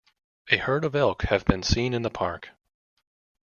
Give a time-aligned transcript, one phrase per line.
[0.49, 2.49] A herd of elk have been seen in the park.